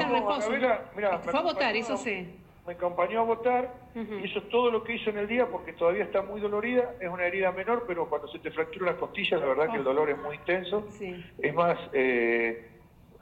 El 0.00 0.08
No, 0.08 0.14
reposo. 0.14 0.48
Anabela, 0.48 0.84
mirá, 0.96 1.14
Este, 1.14 1.26
me 1.26 1.30
Fue 1.32 1.40
a 1.40 1.42
votar, 1.42 1.76
eso 1.76 1.96
sí. 1.96 2.40
Me 2.66 2.72
acompañó 2.72 3.20
a 3.20 3.24
votar, 3.24 3.74
Ujú. 3.94 4.14
hizo 4.24 4.42
todo 4.44 4.70
lo 4.70 4.82
que 4.84 4.94
hizo 4.94 5.10
en 5.10 5.18
el 5.18 5.28
día 5.28 5.46
porque 5.46 5.74
todavía 5.74 6.04
está 6.04 6.22
muy 6.22 6.40
dolorida, 6.40 6.94
es 6.98 7.08
una 7.10 7.26
herida 7.26 7.52
menor, 7.52 7.84
pero 7.86 8.08
cuando 8.08 8.26
se 8.28 8.38
te 8.38 8.50
fractura 8.50 8.86
las 8.92 8.96
costillas, 8.96 9.38
la 9.40 9.46
verdad 9.46 9.70
que 9.70 9.76
el 9.76 9.84
dolor 9.84 10.08
es 10.08 10.18
muy 10.18 10.36
intenso. 10.36 10.86
Sí. 10.90 11.22
Es 11.42 11.54
más, 11.54 11.78
eh, 11.92 12.70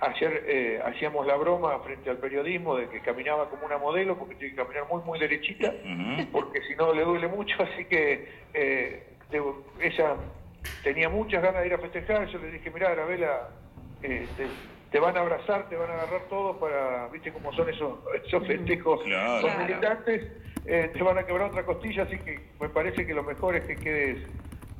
ayer 0.00 0.44
eh, 0.46 0.82
hacíamos 0.84 1.26
la 1.26 1.36
broma 1.36 1.78
frente 1.80 2.10
al 2.10 2.18
periodismo 2.18 2.76
de 2.76 2.88
que 2.90 3.00
caminaba 3.00 3.48
como 3.48 3.64
una 3.64 3.78
modelo 3.78 4.18
porque 4.18 4.34
tiene 4.34 4.54
que 4.54 4.62
caminar 4.62 4.84
muy, 4.90 5.02
muy 5.02 5.18
derechita, 5.18 5.72
porque 6.32 6.60
si 6.68 6.74
no 6.76 6.92
le 6.92 7.02
duele 7.04 7.28
mucho, 7.28 7.54
así 7.62 7.86
que 7.86 8.28
eh, 8.52 9.16
ella 9.80 10.16
tenía 10.82 11.08
muchas 11.08 11.42
ganas 11.42 11.62
de 11.62 11.66
ir 11.68 11.74
a 11.74 11.78
festejar, 11.78 12.26
yo 12.28 12.38
le 12.38 12.50
dije, 12.52 12.70
mirá, 12.70 12.90
Arabela, 12.90 13.48
eh, 14.02 14.26
te, 14.36 14.46
te 14.90 14.98
van 15.00 15.16
a 15.16 15.20
abrazar, 15.20 15.68
te 15.68 15.76
van 15.76 15.90
a 15.90 15.94
agarrar 15.94 16.22
todos 16.28 16.56
para, 16.56 17.08
viste 17.08 17.32
cómo 17.32 17.52
son 17.52 17.68
esos, 17.68 17.98
esos 18.24 18.46
festejos 18.46 19.00
Claro. 19.04 19.46
los 19.48 19.58
militantes, 19.58 20.26
eh, 20.66 20.90
te 20.92 21.02
van 21.02 21.18
a 21.18 21.24
quebrar 21.24 21.48
otra 21.48 21.64
costilla, 21.64 22.02
así 22.04 22.18
que 22.18 22.40
me 22.60 22.68
parece 22.68 23.06
que 23.06 23.14
lo 23.14 23.22
mejor 23.22 23.56
es 23.56 23.64
que 23.66 23.76
quedes, 23.76 24.18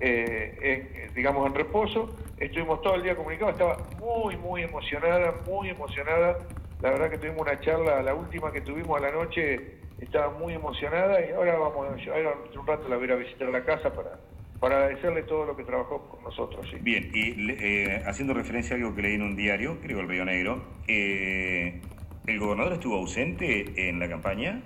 eh, 0.00 0.90
en- 1.06 1.14
digamos, 1.14 1.46
en 1.46 1.54
reposo. 1.54 2.16
Estuvimos 2.38 2.80
todo 2.82 2.94
el 2.96 3.02
día 3.02 3.14
comunicados, 3.16 3.52
estaba 3.52 3.76
muy, 3.98 4.36
muy 4.36 4.62
emocionada, 4.62 5.34
muy 5.46 5.68
emocionada. 5.70 6.38
La 6.80 6.90
verdad 6.90 7.10
que 7.10 7.18
tuvimos 7.18 7.42
una 7.42 7.60
charla, 7.60 8.02
la 8.02 8.14
última 8.14 8.50
que 8.52 8.62
tuvimos 8.62 8.98
a 8.98 9.02
la 9.02 9.10
noche, 9.12 9.76
estaba 10.00 10.30
muy 10.30 10.54
emocionada 10.54 11.20
y 11.24 11.30
ahora 11.32 11.58
vamos, 11.58 11.86
ahora 12.08 12.34
un 12.58 12.66
rato 12.66 12.88
la 12.88 12.96
voy 12.96 13.04
a 13.04 13.06
ir 13.08 13.12
a 13.12 13.16
visitar 13.16 13.48
a 13.48 13.50
la 13.50 13.64
casa 13.64 13.92
para, 13.92 14.18
para 14.60 14.76
agradecerle 14.76 15.22
todo 15.22 15.46
lo 15.46 15.56
que 15.56 15.64
trabajó 15.64 16.06
con 16.08 16.22
nosotros. 16.22 16.66
sí. 16.70 16.76
Bien, 16.80 17.10
y 17.14 17.50
eh, 17.52 18.02
haciendo 18.06 18.34
referencia 18.34 18.76
a 18.76 18.78
algo 18.78 18.94
que 18.94 19.02
leí 19.02 19.14
en 19.14 19.22
un 19.22 19.34
diario, 19.34 19.78
creo 19.82 20.00
el 20.00 20.08
Río 20.08 20.24
Negro, 20.24 20.62
eh, 20.86 21.80
¿el 22.26 22.38
gobernador 22.38 22.74
estuvo 22.74 22.96
ausente 22.96 23.88
en 23.88 23.98
la 23.98 24.08
campaña? 24.08 24.60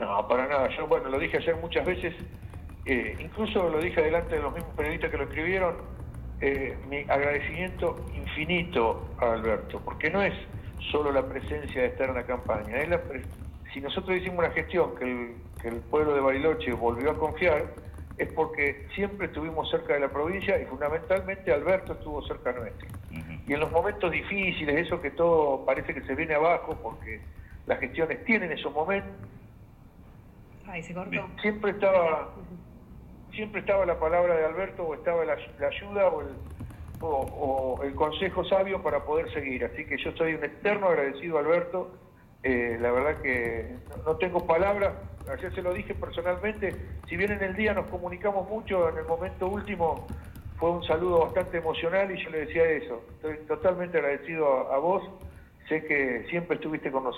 No, 0.00 0.26
para 0.26 0.46
nada. 0.48 0.68
Yo, 0.76 0.86
bueno, 0.86 1.10
lo 1.10 1.18
dije 1.18 1.36
ayer 1.36 1.56
muchas 1.56 1.84
veces, 1.86 2.14
eh, 2.86 3.16
incluso 3.20 3.68
lo 3.68 3.80
dije 3.80 4.00
delante 4.02 4.36
de 4.36 4.42
los 4.42 4.54
mismos 4.54 4.74
periodistas 4.74 5.10
que 5.10 5.16
lo 5.18 5.24
escribieron, 5.24 5.76
eh, 6.40 6.76
mi 6.88 6.98
agradecimiento 7.08 8.04
infinito 8.14 9.14
a 9.20 9.32
Alberto, 9.32 9.80
porque 9.84 10.10
no 10.10 10.22
es 10.22 10.34
solo 10.90 11.12
la 11.12 11.26
presencia 11.26 11.82
de 11.82 11.88
estar 11.88 12.08
en 12.08 12.14
la 12.14 12.24
campaña, 12.24 12.76
es 12.78 12.88
la 12.88 13.02
pre- 13.02 13.22
si 13.72 13.80
nosotros 13.80 14.16
hicimos 14.16 14.38
una 14.38 14.50
gestión 14.50 14.94
que 14.96 15.04
el, 15.04 15.34
que 15.60 15.68
el 15.68 15.76
pueblo 15.80 16.14
de 16.14 16.20
Bariloche 16.20 16.72
volvió 16.72 17.10
a 17.10 17.18
confiar, 17.18 17.74
es 18.18 18.28
porque 18.32 18.86
siempre 18.94 19.26
estuvimos 19.26 19.70
cerca 19.70 19.94
de 19.94 20.00
la 20.00 20.08
provincia 20.08 20.58
y 20.60 20.64
fundamentalmente 20.66 21.52
Alberto 21.52 21.92
estuvo 21.94 22.22
cerca 22.26 22.52
nuestro. 22.52 22.88
Ujú. 23.10 23.32
Y 23.46 23.52
en 23.52 23.60
los 23.60 23.70
momentos 23.70 24.10
difíciles, 24.10 24.86
eso 24.86 25.00
que 25.02 25.10
todo 25.10 25.64
parece 25.66 25.92
que 25.92 26.00
se 26.02 26.14
viene 26.14 26.34
abajo, 26.34 26.78
porque 26.82 27.20
las 27.66 27.78
gestiones 27.78 28.24
tienen 28.24 28.52
esos 28.52 28.72
momentos, 28.72 29.10
Ay, 30.66 30.82
se 30.82 30.94
cortó. 30.94 31.10
Bien. 31.10 31.26
siempre 31.40 31.70
estaba 31.72 32.32
siempre 33.32 33.60
estaba 33.60 33.84
la 33.84 33.98
palabra 34.00 34.34
de 34.34 34.46
Alberto 34.46 34.82
o 34.84 34.94
estaba 34.94 35.24
la, 35.24 35.36
la 35.60 35.66
ayuda 35.68 36.08
o 36.08 36.22
el, 36.22 36.28
o- 37.02 37.76
o 37.78 37.82
el 37.82 37.94
consejo 37.94 38.44
sabio 38.44 38.82
para 38.82 39.04
poder 39.04 39.30
seguir. 39.34 39.62
Así 39.64 39.84
que 39.84 39.98
yo 39.98 40.10
soy 40.16 40.34
un 40.34 40.42
eterno 40.44 40.88
agradecido 40.88 41.36
a 41.36 41.40
Alberto. 41.40 41.94
Eh, 42.42 42.78
la 42.80 42.92
verdad 42.92 43.20
que 43.22 43.76
no, 44.04 44.16
tengo 44.16 44.46
palabras. 44.46 44.94
Ayer 45.28 45.54
se 45.54 45.62
lo 45.62 45.72
dije 45.72 45.94
personalmente. 45.94 46.74
Si 47.08 47.16
bien 47.16 47.32
en 47.32 47.42
el 47.42 47.56
día 47.56 47.74
nos 47.74 47.86
comunicamos 47.86 48.48
mucho, 48.48 48.88
en 48.88 48.98
el 48.98 49.04
momento 49.04 49.48
último 49.48 50.06
fue 50.58 50.70
un 50.70 50.84
saludo 50.84 51.20
bastante 51.20 51.58
emocional 51.58 52.10
y 52.10 52.22
yo 52.22 52.30
le 52.30 52.46
decía 52.46 52.64
eso. 52.64 53.02
Estoy 53.16 53.36
totalmente 53.46 53.98
agradecido 53.98 54.70
a, 54.70 54.76
a 54.76 54.78
vos. 54.78 55.02
Sé 55.68 55.84
que 55.84 56.24
siempre 56.30 56.56
estuviste 56.56 56.90
con 56.92 57.04
nosotros. 57.04 57.14